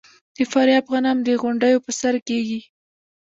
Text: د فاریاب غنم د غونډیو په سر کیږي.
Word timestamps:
د 0.35 0.37
فاریاب 0.51 0.85
غنم 0.91 1.17
د 1.23 1.29
غونډیو 1.41 1.83
په 1.85 1.91
سر 1.99 2.15
کیږي. 2.27 2.59